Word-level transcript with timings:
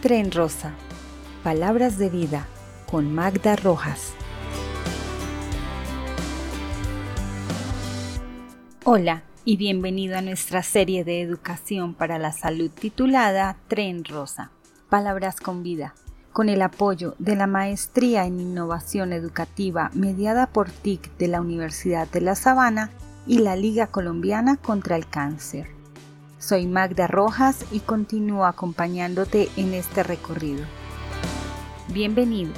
Tren 0.00 0.30
Rosa. 0.30 0.74
Palabras 1.42 1.98
de 1.98 2.08
vida 2.08 2.46
con 2.88 3.12
Magda 3.12 3.56
Rojas. 3.56 4.12
Hola 8.84 9.24
y 9.44 9.56
bienvenido 9.56 10.16
a 10.16 10.22
nuestra 10.22 10.62
serie 10.62 11.02
de 11.02 11.20
educación 11.20 11.94
para 11.94 12.20
la 12.20 12.30
salud 12.30 12.70
titulada 12.70 13.56
Tren 13.66 14.04
Rosa. 14.04 14.52
Palabras 14.88 15.40
con 15.40 15.64
vida. 15.64 15.94
Con 16.32 16.48
el 16.48 16.62
apoyo 16.62 17.16
de 17.18 17.34
la 17.34 17.48
Maestría 17.48 18.24
en 18.24 18.38
Innovación 18.38 19.12
Educativa 19.12 19.90
mediada 19.94 20.46
por 20.46 20.70
TIC 20.70 21.16
de 21.18 21.26
la 21.26 21.40
Universidad 21.40 22.06
de 22.06 22.20
La 22.20 22.36
Sabana 22.36 22.90
y 23.26 23.38
la 23.38 23.56
Liga 23.56 23.88
Colombiana 23.88 24.58
contra 24.58 24.94
el 24.94 25.08
Cáncer. 25.08 25.77
Soy 26.38 26.68
Magda 26.68 27.08
Rojas 27.08 27.66
y 27.72 27.80
continúo 27.80 28.44
acompañándote 28.44 29.48
en 29.56 29.74
este 29.74 30.04
recorrido. 30.04 30.64
Bienvenido. 31.92 32.52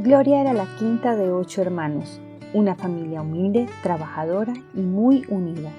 Gloria 0.00 0.40
era 0.40 0.52
la 0.52 0.66
quinta 0.78 1.14
de 1.14 1.30
ocho 1.30 1.62
hermanos, 1.62 2.20
una 2.54 2.74
familia 2.74 3.22
humilde, 3.22 3.68
trabajadora 3.84 4.54
y 4.74 4.80
muy 4.80 5.24
unida. 5.28 5.70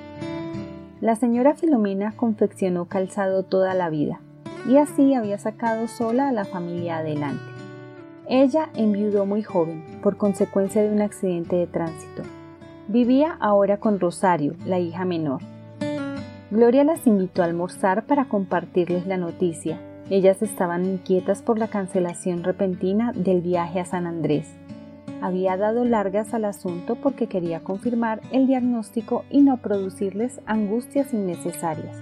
La 1.01 1.17
señora 1.17 1.55
Filomena 1.55 2.13
confeccionó 2.15 2.85
calzado 2.85 3.43
toda 3.43 3.73
la 3.73 3.89
vida 3.89 4.21
y 4.65 4.77
así 4.77 5.13
había 5.13 5.37
sacado 5.37 5.89
sola 5.89 6.29
a 6.29 6.31
la 6.31 6.45
familia 6.45 6.99
adelante. 6.99 7.60
Ella 8.33 8.69
enviudó 8.75 9.25
muy 9.25 9.43
joven 9.43 9.83
por 10.01 10.15
consecuencia 10.15 10.81
de 10.81 10.89
un 10.89 11.01
accidente 11.01 11.57
de 11.57 11.67
tránsito. 11.67 12.23
Vivía 12.87 13.35
ahora 13.41 13.75
con 13.75 13.99
Rosario, 13.99 14.55
la 14.65 14.79
hija 14.79 15.03
menor. 15.03 15.41
Gloria 16.49 16.85
las 16.85 17.05
invitó 17.05 17.41
a 17.41 17.45
almorzar 17.45 18.05
para 18.05 18.29
compartirles 18.29 19.05
la 19.05 19.17
noticia. 19.17 19.81
Ellas 20.09 20.41
estaban 20.41 20.85
inquietas 20.85 21.41
por 21.41 21.59
la 21.59 21.67
cancelación 21.67 22.45
repentina 22.45 23.11
del 23.11 23.41
viaje 23.41 23.81
a 23.81 23.85
San 23.85 24.07
Andrés. 24.07 24.47
Había 25.21 25.57
dado 25.57 25.83
largas 25.83 26.33
al 26.33 26.45
asunto 26.45 26.95
porque 26.95 27.27
quería 27.27 27.59
confirmar 27.59 28.21
el 28.31 28.47
diagnóstico 28.47 29.25
y 29.29 29.41
no 29.41 29.57
producirles 29.57 30.39
angustias 30.45 31.13
innecesarias. 31.13 31.97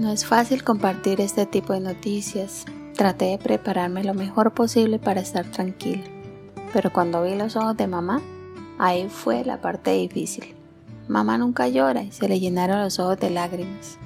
No 0.00 0.10
es 0.10 0.26
fácil 0.26 0.64
compartir 0.64 1.20
este 1.20 1.46
tipo 1.46 1.74
de 1.74 1.80
noticias, 1.80 2.66
Traté 2.96 3.26
de 3.26 3.38
prepararme 3.38 4.02
lo 4.04 4.14
mejor 4.14 4.54
posible 4.54 4.98
para 4.98 5.20
estar 5.20 5.44
tranquila, 5.44 6.04
pero 6.72 6.90
cuando 6.90 7.22
vi 7.22 7.34
los 7.34 7.54
ojos 7.54 7.76
de 7.76 7.86
mamá, 7.86 8.22
ahí 8.78 9.10
fue 9.10 9.44
la 9.44 9.60
parte 9.60 9.90
difícil. 9.90 10.54
Mamá 11.06 11.36
nunca 11.36 11.68
llora 11.68 12.02
y 12.02 12.10
se 12.10 12.26
le 12.26 12.40
llenaron 12.40 12.80
los 12.80 12.98
ojos 12.98 13.20
de 13.20 13.28
lágrimas. 13.28 13.98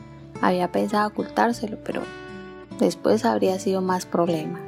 Había 0.42 0.72
pensado 0.72 1.06
ocultárselo, 1.06 1.78
pero 1.84 2.02
después 2.80 3.24
habría 3.24 3.60
sido 3.60 3.80
más 3.80 4.06
problema. 4.06 4.58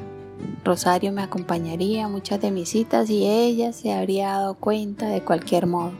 Rosario 0.64 1.10
me 1.10 1.22
acompañaría 1.22 2.04
a 2.04 2.08
muchas 2.08 2.40
de 2.40 2.52
mis 2.52 2.68
citas 2.68 3.10
y 3.10 3.26
ella 3.26 3.72
se 3.72 3.92
habría 3.92 4.28
dado 4.28 4.54
cuenta 4.54 5.08
de 5.08 5.22
cualquier 5.22 5.66
modo. 5.66 5.92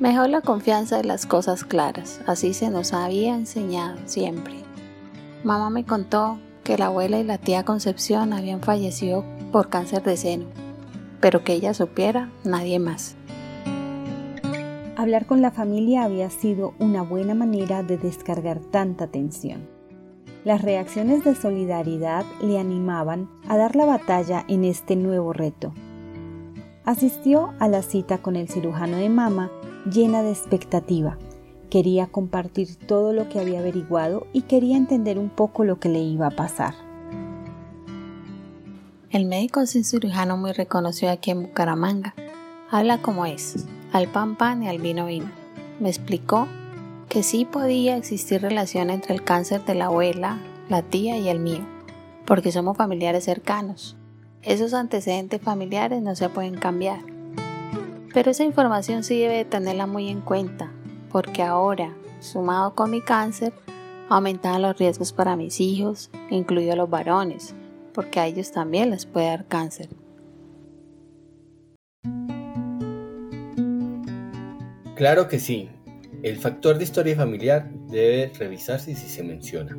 Mejor 0.00 0.30
la 0.30 0.40
confianza 0.40 0.96
de 0.96 1.04
las 1.04 1.26
cosas 1.26 1.62
claras, 1.62 2.22
así 2.26 2.54
se 2.54 2.70
nos 2.70 2.92
había 2.92 3.36
enseñado 3.36 3.98
siempre. 4.06 4.56
Mamá 5.44 5.70
me 5.70 5.84
contó 5.84 6.40
que 6.64 6.78
la 6.78 6.86
abuela 6.86 7.18
y 7.18 7.24
la 7.24 7.38
tía 7.38 7.64
Concepción 7.64 8.32
habían 8.32 8.60
fallecido 8.60 9.24
por 9.52 9.68
cáncer 9.68 10.02
de 10.02 10.16
seno, 10.16 10.46
pero 11.20 11.44
que 11.44 11.52
ella 11.52 11.74
supiera 11.74 12.30
nadie 12.44 12.78
más. 12.78 13.16
Hablar 14.96 15.26
con 15.26 15.40
la 15.40 15.50
familia 15.50 16.04
había 16.04 16.28
sido 16.30 16.74
una 16.78 17.02
buena 17.02 17.34
manera 17.34 17.82
de 17.82 17.96
descargar 17.96 18.60
tanta 18.60 19.06
tensión. 19.06 19.68
Las 20.44 20.62
reacciones 20.62 21.24
de 21.24 21.34
solidaridad 21.34 22.24
le 22.42 22.58
animaban 22.58 23.28
a 23.48 23.56
dar 23.56 23.76
la 23.76 23.86
batalla 23.86 24.44
en 24.48 24.64
este 24.64 24.96
nuevo 24.96 25.32
reto. 25.32 25.72
Asistió 26.84 27.52
a 27.58 27.68
la 27.68 27.82
cita 27.82 28.18
con 28.18 28.36
el 28.36 28.48
cirujano 28.48 28.96
de 28.96 29.08
mama 29.08 29.50
llena 29.86 30.22
de 30.22 30.30
expectativa 30.30 31.16
Quería 31.70 32.08
compartir 32.08 32.74
todo 32.74 33.12
lo 33.12 33.28
que 33.28 33.38
había 33.38 33.60
averiguado 33.60 34.26
y 34.32 34.42
quería 34.42 34.76
entender 34.76 35.18
un 35.18 35.30
poco 35.30 35.62
lo 35.64 35.78
que 35.78 35.88
le 35.88 36.00
iba 36.00 36.26
a 36.26 36.30
pasar. 36.30 36.74
El 39.10 39.26
médico 39.26 39.60
es 39.60 39.74
un 39.76 39.84
cirujano 39.84 40.36
muy 40.36 40.52
reconocido 40.52 41.12
aquí 41.12 41.30
en 41.30 41.42
Bucaramanga. 41.42 42.14
Habla 42.70 43.02
como 43.02 43.24
es, 43.24 43.66
al 43.92 44.08
pan 44.08 44.36
pan 44.36 44.64
y 44.64 44.68
al 44.68 44.78
vino 44.78 45.06
vino. 45.06 45.30
Me 45.78 45.88
explicó 45.88 46.48
que 47.08 47.22
sí 47.22 47.44
podía 47.44 47.96
existir 47.96 48.40
relación 48.40 48.90
entre 48.90 49.14
el 49.14 49.22
cáncer 49.22 49.64
de 49.64 49.74
la 49.74 49.86
abuela, 49.86 50.38
la 50.68 50.82
tía 50.82 51.18
y 51.18 51.28
el 51.28 51.40
mío, 51.40 51.66
porque 52.24 52.52
somos 52.52 52.76
familiares 52.76 53.24
cercanos. 53.24 53.96
Esos 54.42 54.74
antecedentes 54.74 55.40
familiares 55.40 56.02
no 56.02 56.14
se 56.16 56.28
pueden 56.28 56.54
cambiar. 56.54 57.00
Pero 58.12 58.30
esa 58.30 58.44
información 58.44 59.04
sí 59.04 59.18
debe 59.18 59.44
tenerla 59.44 59.86
muy 59.86 60.08
en 60.08 60.20
cuenta, 60.20 60.72
porque 61.10 61.42
ahora, 61.42 61.94
sumado 62.20 62.74
con 62.74 62.90
mi 62.90 63.02
cáncer, 63.02 63.52
aumentaban 64.08 64.62
los 64.62 64.78
riesgos 64.78 65.12
para 65.12 65.36
mis 65.36 65.60
hijos, 65.60 66.10
incluidos 66.30 66.76
los 66.76 66.90
varones, 66.90 67.54
porque 67.92 68.20
a 68.20 68.26
ellos 68.26 68.52
también 68.52 68.90
les 68.90 69.06
puede 69.06 69.26
dar 69.26 69.46
cáncer. 69.46 69.88
Claro 74.94 75.28
que 75.28 75.38
sí. 75.38 75.70
El 76.22 76.36
factor 76.36 76.76
de 76.76 76.84
historia 76.84 77.16
familiar 77.16 77.70
debe 77.88 78.30
revisarse 78.38 78.94
si 78.94 79.08
se 79.08 79.22
menciona. 79.22 79.74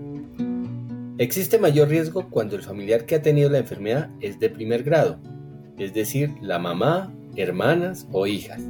Existe 1.19 1.59
mayor 1.59 1.89
riesgo 1.89 2.27
cuando 2.31 2.55
el 2.55 2.63
familiar 2.63 3.05
que 3.05 3.13
ha 3.13 3.21
tenido 3.21 3.47
la 3.47 3.59
enfermedad 3.59 4.09
es 4.21 4.39
de 4.39 4.49
primer 4.49 4.81
grado, 4.81 5.19
es 5.77 5.93
decir, 5.93 6.33
la 6.41 6.57
mamá, 6.57 7.13
hermanas 7.35 8.07
o 8.11 8.25
hijas. 8.25 8.63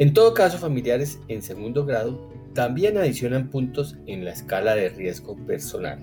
En 0.00 0.14
todo 0.14 0.32
caso, 0.32 0.56
familiares 0.56 1.20
en 1.28 1.42
segundo 1.42 1.84
grado 1.84 2.26
también 2.54 2.96
adicionan 2.96 3.50
puntos 3.50 3.98
en 4.06 4.24
la 4.24 4.30
escala 4.30 4.74
de 4.74 4.88
riesgo 4.88 5.36
personal. 5.44 5.98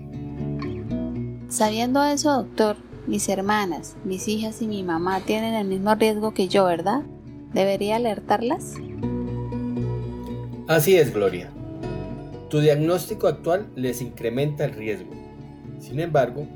Sabiendo 1.48 2.04
eso, 2.04 2.44
doctor, 2.44 2.76
mis 3.08 3.28
hermanas, 3.28 3.96
mis 4.04 4.28
hijas 4.28 4.62
y 4.62 4.68
mi 4.68 4.84
mamá 4.84 5.18
tienen 5.26 5.54
el 5.54 5.66
mismo 5.66 5.92
riesgo 5.96 6.32
que 6.32 6.46
yo, 6.46 6.66
¿verdad? 6.66 7.02
¿Debería 7.52 7.96
alertarlas? 7.96 8.74
Así 10.68 10.96
es, 10.96 11.12
Gloria. 11.12 11.50
Tu 12.50 12.60
diagnóstico 12.60 13.26
actual 13.26 13.66
les 13.74 14.00
incrementa 14.00 14.64
el 14.64 14.74
riesgo. 14.74 15.10
Sin 15.80 15.98
embargo, 15.98 16.46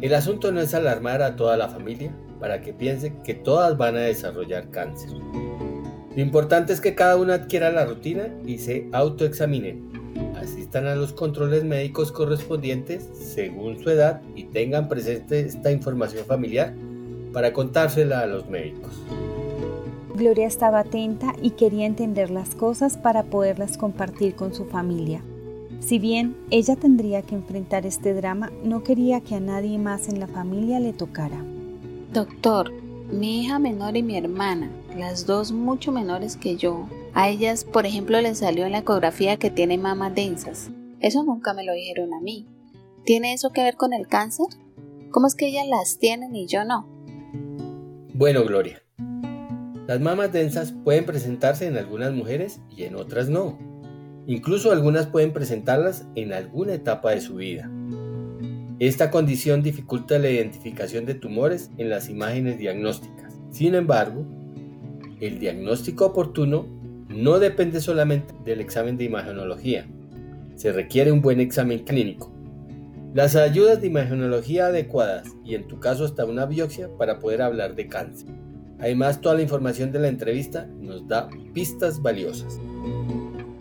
el 0.00 0.12
asunto 0.14 0.50
no 0.50 0.60
es 0.60 0.74
alarmar 0.74 1.22
a 1.22 1.36
toda 1.36 1.56
la 1.56 1.68
familia 1.68 2.12
para 2.40 2.60
que 2.60 2.72
piense 2.72 3.14
que 3.22 3.34
todas 3.34 3.78
van 3.78 3.94
a 3.94 4.00
desarrollar 4.00 4.68
cáncer. 4.70 5.10
Lo 6.14 6.22
importante 6.22 6.72
es 6.72 6.80
que 6.80 6.94
cada 6.94 7.16
uno 7.16 7.32
adquiera 7.32 7.70
la 7.70 7.86
rutina 7.86 8.28
y 8.46 8.58
se 8.58 8.88
autoexaminen. 8.92 9.90
Asistan 10.36 10.86
a 10.86 10.94
los 10.94 11.12
controles 11.12 11.64
médicos 11.64 12.12
correspondientes 12.12 13.08
según 13.14 13.82
su 13.82 13.88
edad 13.90 14.20
y 14.34 14.44
tengan 14.44 14.88
presente 14.88 15.40
esta 15.40 15.72
información 15.72 16.26
familiar 16.26 16.74
para 17.32 17.52
contársela 17.52 18.20
a 18.20 18.26
los 18.26 18.48
médicos. 18.48 18.90
Gloria 20.14 20.46
estaba 20.46 20.80
atenta 20.80 21.32
y 21.40 21.52
quería 21.52 21.86
entender 21.86 22.30
las 22.30 22.54
cosas 22.54 22.98
para 22.98 23.22
poderlas 23.22 23.78
compartir 23.78 24.34
con 24.34 24.52
su 24.52 24.66
familia. 24.66 25.22
Si 25.80 25.98
bien 25.98 26.36
ella 26.50 26.76
tendría 26.76 27.22
que 27.22 27.34
enfrentar 27.34 27.86
este 27.86 28.12
drama, 28.12 28.52
no 28.62 28.84
quería 28.84 29.20
que 29.20 29.34
a 29.34 29.40
nadie 29.40 29.78
más 29.78 30.08
en 30.08 30.20
la 30.20 30.28
familia 30.28 30.78
le 30.78 30.92
tocara. 30.92 31.42
Doctor, 32.12 32.70
mi 33.12 33.42
hija 33.42 33.58
menor 33.58 33.96
y 33.96 34.02
mi 34.02 34.16
hermana 34.16 34.70
las 34.96 35.26
dos 35.26 35.52
mucho 35.52 35.92
menores 35.92 36.36
que 36.36 36.56
yo. 36.56 36.88
A 37.14 37.28
ellas, 37.28 37.64
por 37.64 37.84
ejemplo, 37.86 38.20
les 38.20 38.38
salió 38.38 38.64
en 38.64 38.72
la 38.72 38.78
ecografía 38.78 39.36
que 39.36 39.50
tiene 39.50 39.76
mamas 39.78 40.14
densas. 40.14 40.70
Eso 41.00 41.22
nunca 41.22 41.52
me 41.52 41.64
lo 41.64 41.74
dijeron 41.74 42.14
a 42.14 42.20
mí. 42.20 42.46
¿Tiene 43.04 43.34
eso 43.34 43.50
que 43.50 43.62
ver 43.62 43.76
con 43.76 43.92
el 43.92 44.08
cáncer? 44.08 44.46
¿Cómo 45.10 45.26
es 45.26 45.34
que 45.34 45.48
ellas 45.48 45.66
las 45.68 45.98
tienen 45.98 46.34
y 46.34 46.46
yo 46.46 46.64
no? 46.64 46.86
Bueno, 48.14 48.44
Gloria. 48.44 48.82
Las 49.86 50.00
mamas 50.00 50.32
densas 50.32 50.72
pueden 50.84 51.04
presentarse 51.04 51.66
en 51.66 51.76
algunas 51.76 52.12
mujeres 52.12 52.60
y 52.74 52.84
en 52.84 52.96
otras 52.96 53.28
no. 53.28 53.58
Incluso 54.26 54.72
algunas 54.72 55.06
pueden 55.06 55.32
presentarlas 55.32 56.06
en 56.14 56.32
alguna 56.32 56.74
etapa 56.74 57.10
de 57.10 57.20
su 57.20 57.34
vida. 57.34 57.70
Esta 58.82 59.12
condición 59.12 59.62
dificulta 59.62 60.18
la 60.18 60.28
identificación 60.28 61.06
de 61.06 61.14
tumores 61.14 61.70
en 61.78 61.88
las 61.88 62.08
imágenes 62.08 62.58
diagnósticas. 62.58 63.32
Sin 63.52 63.76
embargo, 63.76 64.26
el 65.20 65.38
diagnóstico 65.38 66.06
oportuno 66.06 66.66
no 67.08 67.38
depende 67.38 67.80
solamente 67.80 68.34
del 68.44 68.60
examen 68.60 68.96
de 68.96 69.04
imagenología. 69.04 69.86
Se 70.56 70.72
requiere 70.72 71.12
un 71.12 71.22
buen 71.22 71.38
examen 71.38 71.84
clínico. 71.84 72.32
Las 73.14 73.36
ayudas 73.36 73.80
de 73.80 73.86
imagenología 73.86 74.66
adecuadas 74.66 75.28
y 75.44 75.54
en 75.54 75.68
tu 75.68 75.78
caso 75.78 76.04
hasta 76.04 76.24
una 76.24 76.46
biopsia 76.46 76.88
para 76.98 77.20
poder 77.20 77.42
hablar 77.42 77.76
de 77.76 77.86
cáncer. 77.86 78.30
Además, 78.80 79.20
toda 79.20 79.36
la 79.36 79.42
información 79.42 79.92
de 79.92 80.00
la 80.00 80.08
entrevista 80.08 80.66
nos 80.80 81.06
da 81.06 81.28
pistas 81.54 82.02
valiosas. 82.02 82.58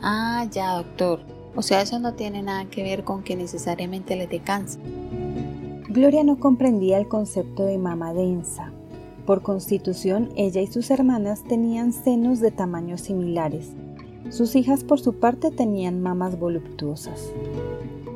Ah, 0.01 0.47
ya, 0.51 0.77
doctor. 0.77 1.40
O 1.55 1.61
sea, 1.61 1.81
eso 1.81 1.99
no 1.99 2.13
tiene 2.13 2.41
nada 2.41 2.65
que 2.65 2.83
ver 2.83 3.03
con 3.03 3.23
que 3.23 3.35
necesariamente 3.35 4.15
le 4.15 4.27
dé 4.27 4.39
cáncer. 4.39 4.81
Gloria 5.89 6.23
no 6.23 6.39
comprendía 6.39 6.97
el 6.97 7.07
concepto 7.07 7.65
de 7.65 7.77
mama 7.77 8.13
densa. 8.13 8.71
Por 9.25 9.41
constitución, 9.41 10.29
ella 10.35 10.61
y 10.61 10.67
sus 10.67 10.89
hermanas 10.89 11.43
tenían 11.43 11.91
senos 11.91 12.39
de 12.39 12.51
tamaños 12.51 13.01
similares. 13.01 13.73
Sus 14.29 14.55
hijas, 14.55 14.83
por 14.85 15.01
su 15.01 15.19
parte, 15.19 15.51
tenían 15.51 16.01
mamas 16.01 16.39
voluptuosas. 16.39 17.33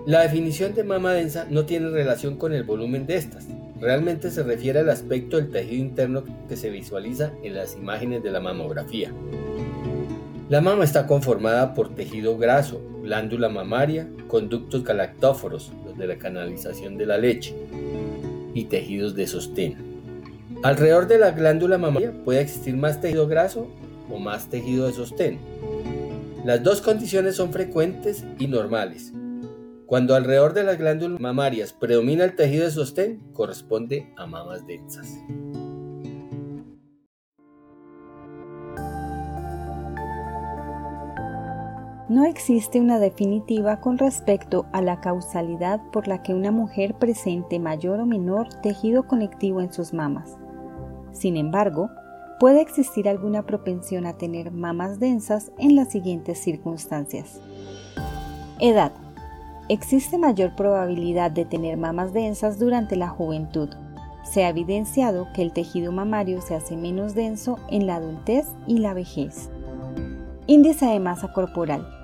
La 0.06 0.22
definición 0.22 0.74
de 0.74 0.84
mama 0.84 1.12
densa 1.14 1.46
no 1.50 1.66
tiene 1.66 1.90
relación 1.90 2.38
con 2.38 2.54
el 2.54 2.64
volumen 2.64 3.06
de 3.06 3.18
estas. 3.18 3.48
Realmente 3.82 4.32
se 4.32 4.44
refiere 4.44 4.80
al 4.80 4.90
aspecto 4.90 5.36
del 5.36 5.52
tejido 5.52 5.84
interno 5.84 6.24
que 6.48 6.56
se 6.56 6.70
visualiza 6.70 7.34
en 7.44 7.56
las 7.56 7.76
imágenes 7.76 8.24
de 8.24 8.32
la 8.32 8.40
mamografía. 8.40 9.12
La 10.48 10.62
mama 10.62 10.84
está 10.86 11.08
conformada 11.08 11.74
por 11.74 11.94
tejido 11.94 12.38
graso, 12.38 12.80
glándula 13.06 13.50
mamaria, 13.50 14.10
conductos 14.28 14.84
galactóforos, 14.84 15.72
los 15.86 15.98
de 15.98 16.08
la 16.08 16.18
canalización 16.18 16.98
de 16.98 17.06
la 17.06 17.18
leche, 17.18 17.56
y 18.54 18.66
tejidos 18.66 19.16
de 19.16 19.28
sostén. 19.28 19.76
Alrededor 20.64 21.08
de 21.08 21.20
la 21.20 21.32
glándula 21.32 21.78
mamaria 21.78 22.12
puede 22.24 22.42
existir 22.42 22.76
más 22.76 23.00
tejido 23.00 23.28
graso 23.28 23.68
o 24.10 24.18
más 24.18 24.50
tejido 24.50 24.88
de 24.88 24.94
sostén. 24.94 25.40
Las 26.44 26.64
dos 26.64 26.82
condiciones 26.82 27.36
son 27.36 27.52
frecuentes 27.52 28.24
y 28.40 28.48
normales. 28.48 29.14
Cuando 29.86 30.16
alrededor 30.16 30.54
de 30.54 30.64
las 30.64 30.80
glándulas 30.80 31.20
mamarias 31.20 31.74
predomina 31.74 32.24
el 32.24 32.36
tejido 32.36 32.66
de 32.66 32.72
sostén, 32.72 33.20
corresponde 33.34 34.12
a 34.18 34.26
mamas 34.26 34.66
densas. 34.66 35.08
No 42.16 42.24
existe 42.24 42.80
una 42.80 42.98
definitiva 42.98 43.82
con 43.82 43.98
respecto 43.98 44.68
a 44.72 44.82
la 44.82 45.02
causalidad 45.02 45.82
por 45.92 46.08
la 46.08 46.24
que 46.24 46.34
una 46.34 46.50
mujer 46.50 46.94
presente 46.94 47.60
mayor 47.60 48.00
o 48.00 48.06
menor 48.06 48.48
tejido 48.62 49.06
conectivo 49.06 49.60
en 49.60 49.74
sus 49.74 49.94
mamas. 49.94 50.38
Sin 51.12 51.36
embargo, 51.36 51.90
puede 52.40 52.62
existir 52.62 53.10
alguna 53.10 53.46
propensión 53.46 54.06
a 54.06 54.14
tener 54.14 54.52
mamas 54.52 54.98
densas 54.98 55.52
en 55.58 55.76
las 55.76 55.90
siguientes 55.90 56.40
circunstancias. 56.40 57.42
Edad. 58.62 58.94
Existe 59.68 60.18
mayor 60.18 60.56
probabilidad 60.56 61.32
de 61.32 61.44
tener 61.44 61.76
mamas 61.76 62.14
densas 62.14 62.58
durante 62.60 62.96
la 62.96 63.10
juventud. 63.10 63.68
Se 64.24 64.46
ha 64.46 64.50
evidenciado 64.50 65.28
que 65.36 65.42
el 65.42 65.52
tejido 65.52 65.92
mamario 65.92 66.40
se 66.40 66.56
hace 66.56 66.78
menos 66.78 67.14
denso 67.14 67.60
en 67.70 67.88
la 67.88 67.96
adultez 67.96 68.48
y 68.68 68.78
la 68.78 68.94
vejez. 68.94 69.50
Índice 70.48 70.86
de 70.86 71.02
masa 71.02 71.34
corporal 71.34 71.95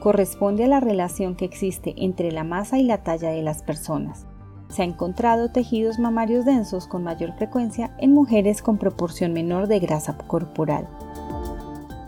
corresponde 0.00 0.64
a 0.64 0.68
la 0.68 0.80
relación 0.80 1.34
que 1.34 1.44
existe 1.44 1.94
entre 1.96 2.32
la 2.32 2.44
masa 2.44 2.78
y 2.78 2.84
la 2.84 3.02
talla 3.02 3.30
de 3.30 3.42
las 3.42 3.62
personas. 3.62 4.26
Se 4.68 4.82
ha 4.82 4.84
encontrado 4.84 5.50
tejidos 5.50 5.98
mamarios 5.98 6.44
densos 6.44 6.86
con 6.86 7.02
mayor 7.02 7.34
frecuencia 7.36 7.94
en 7.98 8.12
mujeres 8.12 8.60
con 8.62 8.78
proporción 8.78 9.32
menor 9.32 9.66
de 9.66 9.78
grasa 9.78 10.16
corporal. 10.18 10.88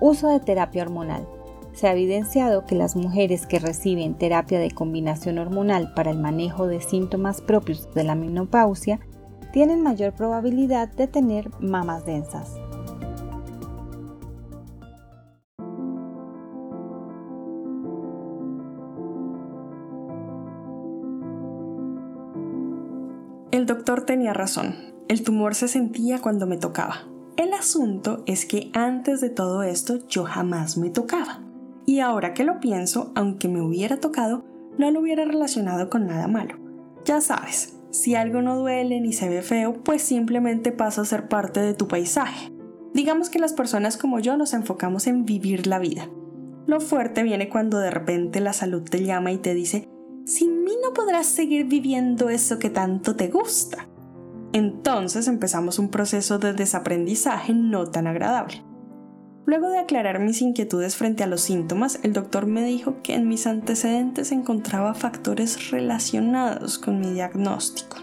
Uso 0.01 0.29
de 0.29 0.41
terapia 0.41 0.83
hormonal. 0.83 1.27
Se 1.73 1.89
ha 1.89 1.93
evidenciado 1.93 2.67
que 2.67 2.75
las 2.75 2.97
mujeres 2.97 3.47
que 3.47 3.59
reciben 3.59 4.15
terapia 4.15 4.59
de 4.59 4.71
combinación 4.71 5.39
hormonal 5.39 5.95
para 5.95 6.11
el 6.11 6.19
manejo 6.19 6.67
de 6.67 6.81
síntomas 6.81 7.41
propios 7.41 7.93
de 7.95 8.05
la 8.05 8.15
menopausia 8.15 9.01
tienen 9.53 9.83
mayor 9.83 10.13
probabilidad 10.13 10.89
de 10.89 11.07
tener 11.07 11.51
mamas 11.61 12.05
densas. 12.05 12.57
El 23.50 23.67
doctor 23.67 24.02
tenía 24.02 24.32
razón. 24.32 24.76
El 25.08 25.25
tumor 25.25 25.56
se 25.56 25.67
sentía 25.67 26.20
cuando 26.20 26.47
me 26.47 26.56
tocaba. 26.56 27.08
El 27.37 27.52
asunto 27.52 28.23
es 28.26 28.47
que 28.47 28.70
antes 28.75 29.20
de 29.20 29.29
todo 29.29 29.64
esto 29.64 30.06
yo 30.06 30.23
jamás 30.23 30.79
me 30.79 30.91
tocaba. 30.91 31.41
Y 31.85 31.99
ahora 31.99 32.32
que 32.32 32.44
lo 32.44 32.61
pienso, 32.61 33.11
aunque 33.17 33.49
me 33.49 33.61
hubiera 33.61 33.97
tocado, 33.97 34.44
no 34.79 34.88
lo 34.93 35.00
hubiera 35.00 35.25
relacionado 35.25 35.91
con 35.91 36.06
nada 36.06 36.29
malo. 36.29 36.58
Ya 37.05 37.20
sabes, 37.20 37.81
si 37.91 38.14
algo 38.14 38.41
no 38.41 38.56
duele 38.56 39.00
ni 39.00 39.12
se 39.12 39.29
ve 39.29 39.43
feo, 39.43 39.82
pues 39.82 40.02
simplemente 40.02 40.70
pasa 40.70 41.00
a 41.00 41.06
ser 41.06 41.29
parte 41.29 41.58
de 41.58 41.75
tu 41.75 41.88
paisaje. 41.88 42.52
Digamos 42.94 43.31
que 43.31 43.41
las 43.41 43.52
personas 43.52 43.97
como 43.97 44.20
yo 44.20 44.37
nos 44.37 44.55
enfocamos 44.55 45.08
en 45.08 45.25
vivir 45.25 45.67
la 45.67 45.81
vida. 45.81 46.08
Lo 46.67 46.81
fuerte 46.81 47.25
viene 47.25 47.49
cuando 47.49 47.81
de 47.81 47.91
repente 47.91 48.38
la 48.38 48.52
salud 48.52 48.82
te 48.82 49.02
llama 49.02 49.32
y 49.32 49.38
te 49.38 49.55
dice, 49.55 49.88
mí 50.26 50.60
no 50.91 50.95
podrás 50.95 51.27
seguir 51.27 51.67
viviendo 51.67 52.31
eso 52.31 52.59
que 52.59 52.69
tanto 52.69 53.15
te 53.15 53.29
gusta. 53.29 53.87
Entonces 54.53 55.29
empezamos 55.29 55.79
un 55.79 55.89
proceso 55.89 56.41
de 56.41 56.53
desaprendizaje 56.53 57.55
no 57.55 57.87
tan 57.87 58.09
agradable. 58.09 58.65
Luego 59.47 59.69
de 59.69 59.79
aclarar 59.79 60.19
mis 60.19 60.43
inquietudes 60.43 60.97
frente 60.97 61.23
a 61.23 61.29
los 61.29 61.43
síntomas, 61.43 62.01
el 62.03 62.13
doctor 62.13 62.47
me 62.47 62.65
dijo 62.65 62.97
que 63.05 63.15
en 63.15 63.29
mis 63.29 63.47
antecedentes 63.47 64.33
encontraba 64.33 64.95
factores 64.95 65.71
relacionados 65.71 66.79
con 66.79 66.99
mi 66.99 67.13
diagnóstico 67.13 67.97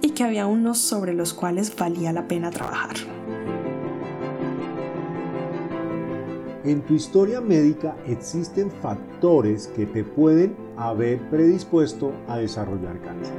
y 0.00 0.10
que 0.10 0.22
había 0.22 0.46
unos 0.46 0.78
sobre 0.78 1.12
los 1.12 1.34
cuales 1.34 1.74
valía 1.74 2.12
la 2.12 2.28
pena 2.28 2.52
trabajar. 2.52 2.94
En 6.62 6.82
tu 6.82 6.94
historia 6.94 7.40
médica 7.40 7.96
existen 8.06 8.70
factores 8.70 9.66
que 9.74 9.86
te 9.86 10.04
pueden 10.04 10.63
haber 10.76 11.28
predispuesto 11.30 12.12
a 12.28 12.38
desarrollar 12.38 13.00
cáncer. 13.00 13.34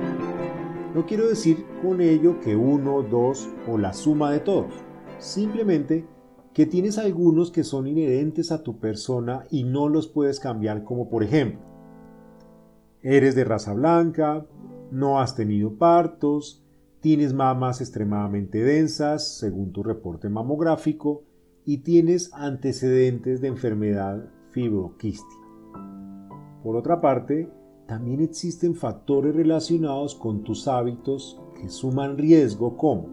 No 0.94 1.06
quiero 1.06 1.28
decir 1.28 1.66
con 1.82 2.02
ello 2.02 2.40
que 2.40 2.56
uno, 2.56 3.02
dos 3.02 3.50
o 3.68 3.78
la 3.78 3.94
suma 3.94 4.32
de 4.32 4.40
todos. 4.40 4.74
Simplemente 5.20 6.06
que 6.54 6.66
tienes 6.66 6.98
algunos 6.98 7.52
que 7.52 7.66
son 7.66 7.86
inherentes 7.86 8.52
a 8.52 8.64
tu 8.64 8.80
persona 8.80 9.46
y 9.52 9.66
no 9.66 9.90
los 9.90 10.08
puedes 10.08 10.40
cambiar 10.40 10.84
como 10.86 11.10
por 11.10 11.24
ejemplo, 11.24 11.60
eres 13.02 13.36
de 13.36 13.44
raza 13.44 13.74
blanca, 13.74 14.46
no 14.90 15.20
has 15.20 15.36
tenido 15.36 15.78
partos, 15.78 16.64
tienes 17.02 17.34
mamas 17.34 17.81
extremadamente 17.81 18.64
densas 18.64 19.38
según 19.38 19.74
tu 19.74 19.83
reporte 19.83 20.30
mamográfico, 20.30 21.24
y 21.66 21.80
tienes 21.80 22.31
antecedentes 22.33 23.42
de 23.42 23.48
enfermedad 23.48 24.30
fibroquística. 24.52 25.36
Por 26.66 26.78
otra 26.78 27.00
parte, 27.00 27.48
también 27.86 28.22
existen 28.22 28.74
factores 28.74 29.36
relacionados 29.36 30.16
con 30.16 30.42
tus 30.42 30.68
hábitos 30.68 31.40
que 31.62 31.69
suman 31.69 32.18
riesgo 32.18 32.76
como 32.76 33.06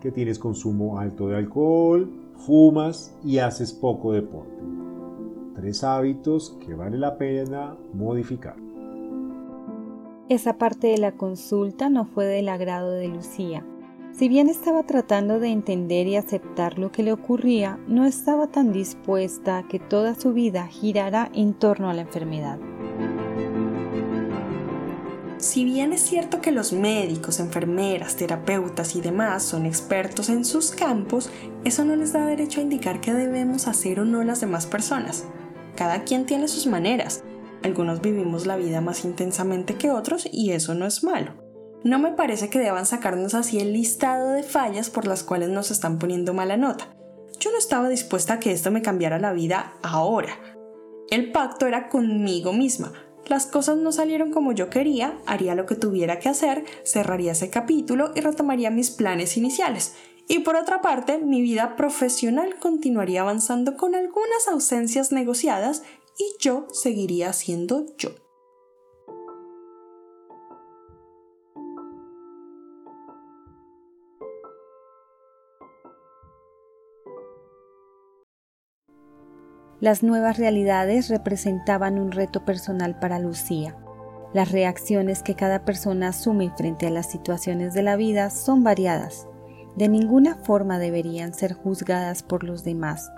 que 0.00 0.10
tienes 0.10 0.40
consumo 0.40 0.98
alto 0.98 1.28
de 1.28 1.36
alcohol, 1.36 2.10
fumas 2.34 3.16
y 3.24 3.38
haces 3.38 3.72
poco 3.72 4.12
deporte. 4.12 4.60
Tres 5.54 5.84
hábitos 5.84 6.58
que 6.66 6.74
vale 6.74 6.98
la 6.98 7.16
pena 7.16 7.76
modificar. 7.94 8.56
Esa 10.28 10.58
parte 10.58 10.88
de 10.88 10.98
la 10.98 11.12
consulta 11.12 11.88
no 11.90 12.06
fue 12.06 12.26
del 12.26 12.48
agrado 12.48 12.90
de 12.90 13.06
Lucía, 13.06 13.64
si 14.18 14.28
bien 14.28 14.48
estaba 14.48 14.82
tratando 14.82 15.38
de 15.38 15.48
entender 15.50 16.08
y 16.08 16.16
aceptar 16.16 16.76
lo 16.76 16.90
que 16.90 17.04
le 17.04 17.12
ocurría, 17.12 17.78
no 17.86 18.04
estaba 18.04 18.48
tan 18.48 18.72
dispuesta 18.72 19.58
a 19.58 19.68
que 19.68 19.78
toda 19.78 20.16
su 20.16 20.32
vida 20.32 20.66
girara 20.66 21.30
en 21.34 21.54
torno 21.54 21.88
a 21.88 21.94
la 21.94 22.00
enfermedad. 22.00 22.58
Si 25.36 25.64
bien 25.64 25.92
es 25.92 26.00
cierto 26.00 26.40
que 26.40 26.50
los 26.50 26.72
médicos, 26.72 27.38
enfermeras, 27.38 28.16
terapeutas 28.16 28.96
y 28.96 29.00
demás 29.00 29.44
son 29.44 29.66
expertos 29.66 30.30
en 30.30 30.44
sus 30.44 30.72
campos, 30.72 31.30
eso 31.62 31.84
no 31.84 31.94
les 31.94 32.12
da 32.12 32.26
derecho 32.26 32.58
a 32.58 32.64
indicar 32.64 33.00
qué 33.00 33.14
debemos 33.14 33.68
hacer 33.68 34.00
o 34.00 34.04
no 34.04 34.24
las 34.24 34.40
demás 34.40 34.66
personas. 34.66 35.26
Cada 35.76 36.02
quien 36.02 36.26
tiene 36.26 36.48
sus 36.48 36.66
maneras. 36.66 37.22
Algunos 37.62 38.00
vivimos 38.00 38.46
la 38.46 38.56
vida 38.56 38.80
más 38.80 39.04
intensamente 39.04 39.76
que 39.76 39.92
otros 39.92 40.28
y 40.32 40.50
eso 40.50 40.74
no 40.74 40.86
es 40.86 41.04
malo. 41.04 41.47
No 41.84 41.98
me 41.98 42.12
parece 42.12 42.50
que 42.50 42.58
deban 42.58 42.86
sacarnos 42.86 43.34
así 43.34 43.60
el 43.60 43.72
listado 43.72 44.30
de 44.30 44.42
fallas 44.42 44.90
por 44.90 45.06
las 45.06 45.22
cuales 45.22 45.48
nos 45.48 45.70
están 45.70 45.98
poniendo 45.98 46.34
mala 46.34 46.56
nota. 46.56 46.88
Yo 47.38 47.52
no 47.52 47.58
estaba 47.58 47.88
dispuesta 47.88 48.34
a 48.34 48.40
que 48.40 48.52
esto 48.52 48.70
me 48.70 48.82
cambiara 48.82 49.18
la 49.20 49.32
vida 49.32 49.74
ahora. 49.82 50.38
El 51.10 51.30
pacto 51.30 51.66
era 51.66 51.88
conmigo 51.88 52.52
misma. 52.52 52.92
Las 53.26 53.46
cosas 53.46 53.76
no 53.76 53.92
salieron 53.92 54.32
como 54.32 54.52
yo 54.52 54.70
quería, 54.70 55.18
haría 55.26 55.54
lo 55.54 55.66
que 55.66 55.76
tuviera 55.76 56.18
que 56.18 56.28
hacer, 56.28 56.64
cerraría 56.82 57.32
ese 57.32 57.50
capítulo 57.50 58.10
y 58.14 58.20
retomaría 58.20 58.70
mis 58.70 58.90
planes 58.90 59.36
iniciales. 59.36 59.94
Y 60.26 60.40
por 60.40 60.56
otra 60.56 60.80
parte, 60.80 61.18
mi 61.18 61.40
vida 61.42 61.76
profesional 61.76 62.56
continuaría 62.58 63.20
avanzando 63.20 63.76
con 63.76 63.94
algunas 63.94 64.48
ausencias 64.48 65.12
negociadas 65.12 65.82
y 66.18 66.42
yo 66.42 66.66
seguiría 66.72 67.32
siendo 67.32 67.86
yo. 67.96 68.10
Las 79.80 80.02
nuevas 80.02 80.38
realidades 80.38 81.08
representaban 81.08 82.00
un 82.00 82.10
reto 82.10 82.44
personal 82.44 82.98
para 82.98 83.20
Lucía. 83.20 83.76
Las 84.34 84.50
reacciones 84.50 85.22
que 85.22 85.36
cada 85.36 85.64
persona 85.64 86.08
asume 86.08 86.50
frente 86.56 86.88
a 86.88 86.90
las 86.90 87.08
situaciones 87.08 87.74
de 87.74 87.82
la 87.82 87.94
vida 87.94 88.30
son 88.30 88.64
variadas. 88.64 89.28
De 89.76 89.88
ninguna 89.88 90.34
forma 90.34 90.80
deberían 90.80 91.32
ser 91.32 91.52
juzgadas 91.52 92.24
por 92.24 92.42
los 92.42 92.64
demás, 92.64 93.12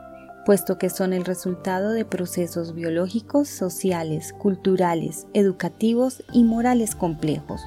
puesto 0.44 0.76
que 0.76 0.90
son 0.90 1.14
el 1.14 1.24
resultado 1.24 1.92
de 1.92 2.04
procesos 2.04 2.74
biológicos, 2.74 3.48
sociales, 3.48 4.34
culturales, 4.34 5.28
educativos 5.32 6.22
y 6.30 6.44
morales 6.44 6.94
complejos. 6.94 7.62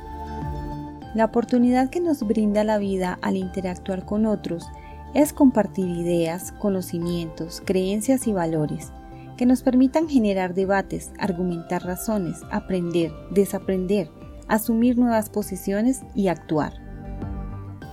La 1.15 1.25
oportunidad 1.25 1.89
que 1.89 1.99
nos 1.99 2.21
brinda 2.21 2.63
la 2.63 2.77
vida 2.77 3.17
al 3.23 3.37
interactuar 3.37 4.05
con 4.05 4.27
otros 4.27 4.67
es 5.13 5.33
compartir 5.33 5.87
ideas, 5.87 6.51
conocimientos, 6.53 7.61
creencias 7.65 8.27
y 8.27 8.33
valores 8.33 8.91
que 9.37 9.45
nos 9.45 9.63
permitan 9.63 10.07
generar 10.07 10.53
debates, 10.53 11.11
argumentar 11.19 11.83
razones, 11.83 12.41
aprender, 12.51 13.11
desaprender, 13.31 14.09
asumir 14.47 14.97
nuevas 14.97 15.29
posiciones 15.29 16.03
y 16.13 16.27
actuar. 16.27 16.73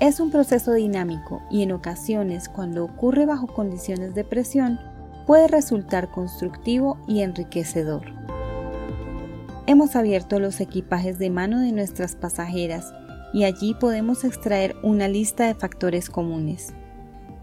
Es 0.01 0.21
un 0.21 0.31
proceso 0.31 0.73
dinámico 0.73 1.43
y 1.51 1.63
en 1.63 1.73
ocasiones 1.73 2.49
cuando 2.49 2.85
ocurre 2.85 3.27
bajo 3.27 3.47
condiciones 3.47 4.15
de 4.15 4.25
presión 4.25 4.79
puede 5.27 5.49
resultar 5.49 6.11
constructivo 6.11 6.99
y 7.07 7.21
enriquecedor. 7.21 8.03
Hemos 9.67 9.95
abierto 9.97 10.41
los 10.41 10.61
equipajes 10.61 11.19
de 11.19 11.31
mano 11.31 11.61
de 11.61 11.73
nuestras 11.73 12.17
pasajeras 12.17 12.93
y 13.33 13.45
allí 13.45 13.75
podemos 13.75 14.25
extraer 14.25 14.75
una 14.83 15.07
lista 15.07 15.47
de 15.47 15.55
factores 15.55 16.11
comunes. 16.11 16.75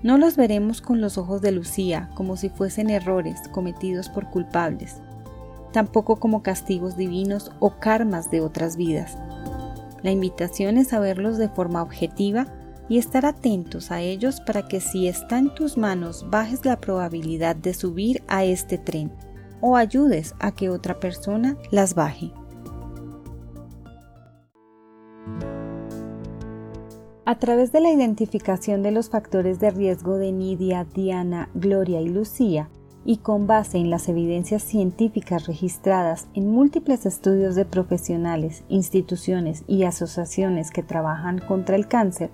No 0.08 0.18
los 0.18 0.38
veremos 0.38 0.80
con 0.80 1.02
los 1.02 1.18
ojos 1.18 1.42
de 1.42 1.52
Lucía 1.52 2.10
como 2.14 2.38
si 2.38 2.48
fuesen 2.48 2.90
errores 2.90 3.42
cometidos 3.52 4.08
por 4.08 4.30
culpables, 4.30 5.02
tampoco 5.74 6.16
como 6.16 6.44
castigos 6.44 6.96
divinos 6.96 7.52
o 7.60 7.78
karmas 7.80 8.32
de 8.32 8.40
otras 8.40 8.78
vidas, 8.78 9.18
la 10.04 10.12
invitación 10.12 10.78
es 10.78 10.94
a 10.94 11.02
verlos 11.02 11.38
de 11.38 11.50
forma 11.50 11.82
objetiva 11.82 12.48
y 12.88 13.00
estar 13.00 13.26
atentos 13.26 13.92
a 13.92 14.00
ellos 14.00 14.40
para 14.40 14.70
que 14.70 14.80
si 14.80 15.10
está 15.10 15.40
en 15.40 15.54
tus 15.54 15.76
manos 15.78 16.26
bajes 16.30 16.64
la 16.64 16.80
probabilidad 16.80 17.58
de 17.58 17.74
subir 17.74 18.24
a 18.30 18.46
este 18.46 18.78
tren 18.78 19.12
o 19.60 19.76
ayudes 19.76 20.36
a 20.40 20.54
que 20.54 20.70
otra 20.70 21.02
persona 21.02 21.58
las 21.70 21.96
baje. 21.96 22.32
A 27.28 27.36
través 27.36 27.74
de 27.74 27.82
la 27.82 27.92
identificación 27.92 28.84
de 28.84 28.92
los 28.92 29.10
factores 29.10 29.60
de 29.60 29.70
riesgo 29.70 30.16
de 30.16 30.32
Nidia, 30.32 30.86
Diana, 30.86 31.50
Gloria 31.54 32.00
y 32.00 32.08
Lucía, 32.08 32.70
y 33.04 33.18
con 33.18 33.48
base 33.48 33.80
en 33.80 33.90
las 33.90 34.08
evidencias 34.08 34.64
científicas 34.64 35.46
registradas 35.46 36.30
en 36.36 36.50
múltiples 36.50 37.06
estudios 37.06 37.56
de 37.56 37.66
profesionales, 37.66 38.64
instituciones 38.70 39.66
y 39.68 39.84
asociaciones 39.84 40.72
que 40.72 40.84
trabajan 40.84 41.40
contra 41.40 41.76
el 41.76 41.90
cáncer, 41.90 42.30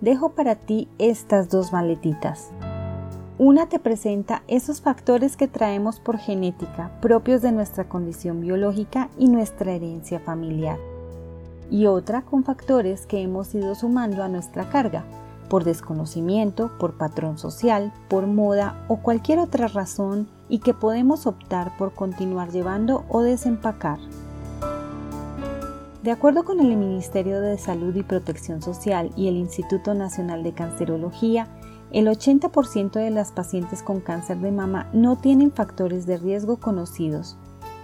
dejo 0.00 0.30
para 0.30 0.54
ti 0.54 0.88
estas 0.96 1.50
dos 1.50 1.70
maletitas. 1.74 2.48
Una 3.36 3.68
te 3.68 3.78
presenta 3.78 4.44
esos 4.48 4.80
factores 4.80 5.36
que 5.36 5.46
traemos 5.46 6.00
por 6.00 6.16
genética 6.16 6.98
propios 7.02 7.42
de 7.42 7.52
nuestra 7.52 7.86
condición 7.86 8.40
biológica 8.40 9.10
y 9.18 9.28
nuestra 9.28 9.72
herencia 9.72 10.20
familiar. 10.20 10.78
Y 11.70 11.86
otra 11.86 12.22
con 12.22 12.44
factores 12.44 13.06
que 13.06 13.20
hemos 13.20 13.54
ido 13.54 13.74
sumando 13.74 14.22
a 14.22 14.28
nuestra 14.28 14.70
carga, 14.70 15.04
por 15.48 15.64
desconocimiento, 15.64 16.70
por 16.78 16.94
patrón 16.94 17.38
social, 17.38 17.92
por 18.08 18.26
moda 18.26 18.84
o 18.88 18.98
cualquier 18.98 19.38
otra 19.38 19.68
razón 19.68 20.28
y 20.48 20.60
que 20.60 20.74
podemos 20.74 21.26
optar 21.26 21.76
por 21.76 21.94
continuar 21.94 22.50
llevando 22.50 23.04
o 23.08 23.22
desempacar. 23.22 23.98
De 26.02 26.12
acuerdo 26.12 26.44
con 26.44 26.60
el 26.60 26.76
Ministerio 26.76 27.40
de 27.40 27.58
Salud 27.58 27.94
y 27.96 28.02
Protección 28.02 28.62
Social 28.62 29.10
y 29.16 29.28
el 29.28 29.36
Instituto 29.36 29.94
Nacional 29.94 30.42
de 30.42 30.52
Cancerología, 30.52 31.48
el 31.90 32.06
80% 32.06 32.92
de 32.92 33.10
las 33.10 33.32
pacientes 33.32 33.82
con 33.82 34.00
cáncer 34.00 34.38
de 34.38 34.52
mama 34.52 34.88
no 34.92 35.16
tienen 35.16 35.50
factores 35.50 36.06
de 36.06 36.18
riesgo 36.18 36.58
conocidos. 36.58 37.36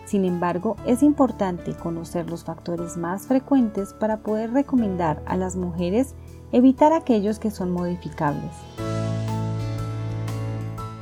Sin 0.04 0.24
embargo, 0.24 0.76
es 0.86 1.02
importante 1.02 1.74
conocer 1.74 2.28
los 2.28 2.44
factores 2.44 2.96
más 2.96 3.26
frecuentes 3.26 3.94
para 3.94 4.18
poder 4.18 4.52
recomendar 4.52 5.22
a 5.26 5.36
las 5.36 5.56
mujeres 5.56 6.14
evitar 6.52 6.92
aquellos 6.92 7.38
que 7.38 7.50
son 7.50 7.70
modificables. 7.70 8.52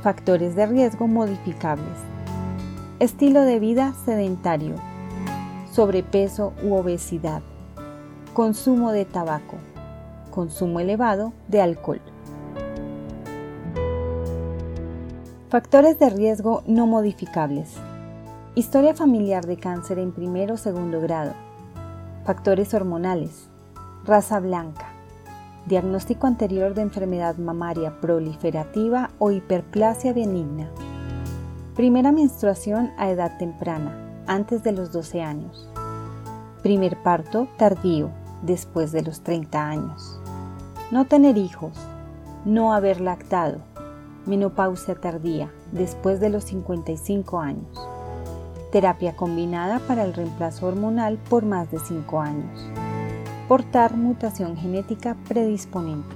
Factores 0.01 0.55
de 0.55 0.65
riesgo 0.65 1.07
modificables. 1.07 1.97
Estilo 2.99 3.41
de 3.41 3.59
vida 3.59 3.93
sedentario. 4.05 4.75
Sobrepeso 5.71 6.53
u 6.63 6.75
obesidad. 6.75 7.41
Consumo 8.33 8.91
de 8.91 9.05
tabaco. 9.05 9.57
Consumo 10.31 10.79
elevado 10.79 11.33
de 11.47 11.61
alcohol. 11.61 12.01
Factores 15.49 15.99
de 15.99 16.09
riesgo 16.09 16.63
no 16.65 16.87
modificables. 16.87 17.77
Historia 18.55 18.93
familiar 18.93 19.45
de 19.45 19.57
cáncer 19.57 19.97
en 19.97 20.11
primero 20.11 20.53
o 20.53 20.57
segundo 20.57 21.01
grado. 21.01 21.33
Factores 22.23 22.73
hormonales. 22.73 23.49
Raza 24.05 24.39
blanca 24.39 24.93
diagnóstico 25.65 26.27
anterior 26.27 26.73
de 26.73 26.81
enfermedad 26.81 27.37
mamaria 27.37 27.99
proliferativa 28.01 29.11
o 29.17 29.31
hiperplasia 29.31 30.13
benigna. 30.13 30.69
Primera 31.75 32.11
menstruación 32.11 32.91
a 32.97 33.09
edad 33.09 33.37
temprana, 33.37 33.97
antes 34.27 34.63
de 34.63 34.73
los 34.73 34.91
12 34.91 35.21
años. 35.21 35.69
Primer 36.61 37.01
parto 37.01 37.47
tardío, 37.57 38.09
después 38.41 38.91
de 38.91 39.03
los 39.03 39.21
30 39.21 39.67
años. 39.67 40.19
No 40.91 41.05
tener 41.05 41.37
hijos, 41.37 41.77
no 42.45 42.73
haber 42.73 42.99
lactado. 43.01 43.59
Menopausia 44.25 44.95
tardía, 44.95 45.51
después 45.71 46.19
de 46.19 46.29
los 46.29 46.43
55 46.43 47.39
años. 47.39 47.92
Terapia 48.73 49.15
combinada 49.15 49.77
para 49.87 50.03
el 50.03 50.15
reemplazo 50.15 50.65
hormonal 50.65 51.19
por 51.29 51.45
más 51.45 51.69
de 51.69 51.77
5 51.77 52.19
años 52.19 52.59
portar 53.47 53.95
mutación 53.95 54.57
genética 54.57 55.15
predisponente. 55.27 56.15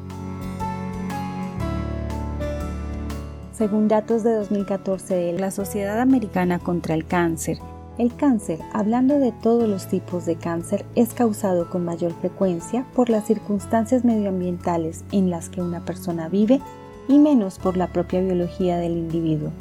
Según 3.52 3.88
datos 3.88 4.24
de 4.24 4.34
2014 4.34 5.14
de 5.14 5.34
la 5.34 5.52
Sociedad 5.52 6.02
Americana 6.02 6.58
contra 6.58 6.96
el 6.96 7.06
Cáncer, 7.06 7.60
el 8.00 8.16
cáncer, 8.16 8.60
hablando 8.74 9.20
de 9.20 9.34
todos 9.34 9.70
los 9.70 9.88
tipos 9.88 10.26
de 10.26 10.36
cáncer, 10.36 10.84
es 10.96 11.14
causado 11.14 11.70
con 11.70 11.86
mayor 11.86 12.14
frecuencia 12.14 12.88
por 12.96 13.12
las 13.12 13.28
circunstancias 13.28 14.04
medioambientales 14.04 15.04
en 15.12 15.30
las 15.30 15.50
que 15.50 15.62
una 15.62 15.86
persona 15.86 16.28
vive 16.28 16.60
y 17.08 17.20
menos 17.20 17.60
por 17.60 17.78
la 17.78 17.94
propia 17.94 18.22
biología 18.22 18.78
del 18.78 18.94
individuo. 18.94 19.52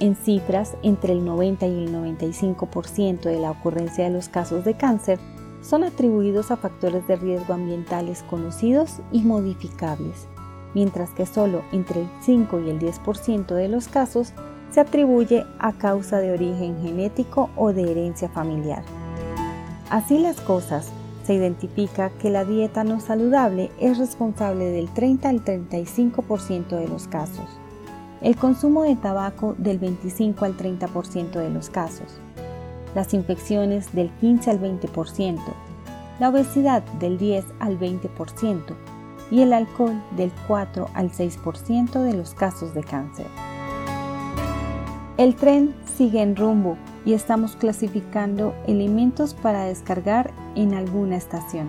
En 0.00 0.16
cifras, 0.16 0.76
entre 0.82 1.12
el 1.12 1.24
90 1.24 1.66
y 1.66 1.84
el 1.84 1.94
95% 1.94 3.22
de 3.22 3.38
la 3.38 3.52
ocurrencia 3.52 4.04
de 4.04 4.10
los 4.10 4.28
casos 4.28 4.64
de 4.64 4.74
cáncer 4.74 5.18
son 5.62 5.84
atribuidos 5.84 6.50
a 6.50 6.56
factores 6.56 7.06
de 7.06 7.16
riesgo 7.16 7.54
ambientales 7.54 8.22
conocidos 8.24 9.00
y 9.12 9.22
modificables, 9.22 10.26
mientras 10.74 11.10
que 11.10 11.26
solo 11.26 11.62
entre 11.72 12.02
el 12.02 12.08
5 12.22 12.60
y 12.60 12.70
el 12.70 12.80
10% 12.80 13.54
de 13.54 13.68
los 13.68 13.88
casos 13.88 14.32
se 14.70 14.80
atribuye 14.80 15.44
a 15.60 15.72
causa 15.72 16.18
de 16.18 16.32
origen 16.32 16.82
genético 16.82 17.48
o 17.56 17.72
de 17.72 17.90
herencia 17.90 18.28
familiar. 18.28 18.82
Así 19.90 20.18
las 20.18 20.40
cosas, 20.40 20.90
se 21.24 21.34
identifica 21.34 22.10
que 22.10 22.28
la 22.28 22.44
dieta 22.44 22.84
no 22.84 23.00
saludable 23.00 23.70
es 23.80 23.96
responsable 23.98 24.66
del 24.66 24.92
30 24.92 25.28
al 25.28 25.44
35% 25.44 26.68
de 26.68 26.88
los 26.88 27.08
casos, 27.08 27.48
el 28.24 28.36
consumo 28.36 28.84
de 28.84 28.96
tabaco 28.96 29.54
del 29.58 29.78
25 29.78 30.46
al 30.46 30.56
30% 30.56 31.32
de 31.32 31.50
los 31.50 31.68
casos, 31.68 32.06
las 32.94 33.12
infecciones 33.12 33.92
del 33.92 34.08
15 34.12 34.50
al 34.50 34.60
20%, 34.62 35.38
la 36.18 36.30
obesidad 36.30 36.82
del 37.00 37.18
10 37.18 37.44
al 37.60 37.78
20% 37.78 38.62
y 39.30 39.42
el 39.42 39.52
alcohol 39.52 40.02
del 40.16 40.32
4 40.48 40.88
al 40.94 41.10
6% 41.10 42.02
de 42.02 42.14
los 42.14 42.32
casos 42.32 42.72
de 42.72 42.82
cáncer. 42.82 43.26
El 45.18 45.36
tren 45.36 45.74
sigue 45.94 46.22
en 46.22 46.34
rumbo 46.34 46.78
y 47.04 47.12
estamos 47.12 47.56
clasificando 47.56 48.54
elementos 48.66 49.34
para 49.34 49.64
descargar 49.64 50.32
en 50.54 50.72
alguna 50.72 51.16
estación. 51.16 51.68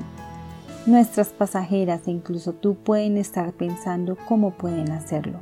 Nuestras 0.85 1.29
pasajeras 1.29 2.07
e 2.07 2.11
incluso 2.11 2.53
tú 2.53 2.75
pueden 2.75 3.17
estar 3.17 3.51
pensando 3.51 4.17
cómo 4.25 4.51
pueden 4.51 4.91
hacerlo. 4.91 5.39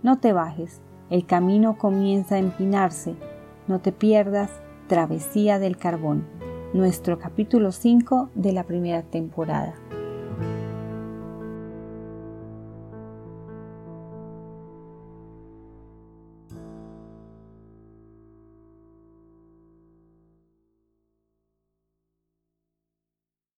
No 0.00 0.20
te 0.20 0.32
bajes, 0.32 0.80
el 1.10 1.26
camino 1.26 1.76
comienza 1.76 2.36
a 2.36 2.38
empinarse, 2.38 3.16
no 3.66 3.80
te 3.80 3.90
pierdas 3.90 4.48
Travesía 4.86 5.58
del 5.58 5.76
Carbón, 5.76 6.24
nuestro 6.72 7.18
capítulo 7.18 7.72
5 7.72 8.30
de 8.36 8.52
la 8.52 8.62
primera 8.62 9.02
temporada. 9.02 9.74